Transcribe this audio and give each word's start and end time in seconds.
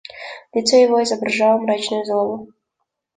Лицо 0.53 0.77
его 0.77 1.03
изображало 1.03 1.59
мрачную 1.59 2.03
злобу. 2.05 2.47